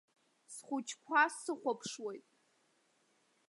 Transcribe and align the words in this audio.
Схәыҷқәа 0.53 1.23
сыхәаԥшуеит. 1.39 2.25